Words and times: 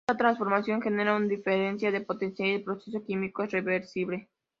Esta 0.07 0.17
transformación 0.17 0.81
genera 0.81 1.15
una 1.15 1.27
diferencia 1.27 1.91
de 1.91 2.01
potencial 2.01 2.49
y 2.49 2.53
el 2.53 2.63
proceso 2.63 3.03
químico 3.05 3.43
es 3.43 3.51
reversible. 3.51 4.29